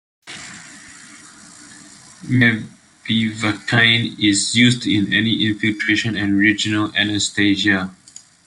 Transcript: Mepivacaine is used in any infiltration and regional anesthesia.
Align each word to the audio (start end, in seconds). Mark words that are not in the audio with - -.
Mepivacaine 2.27 4.17
is 4.19 4.55
used 4.55 4.87
in 4.87 5.13
any 5.13 5.45
infiltration 5.45 6.17
and 6.17 6.35
regional 6.39 6.91
anesthesia. 6.95 7.95